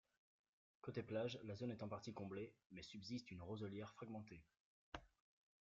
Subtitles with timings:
[0.81, 4.41] Côté plage la zone est en partie comblée, mais subsiste une roselière fragmentée.